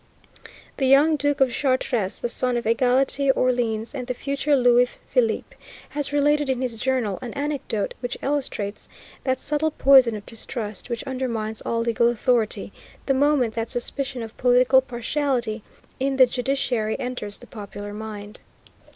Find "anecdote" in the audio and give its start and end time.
7.35-7.93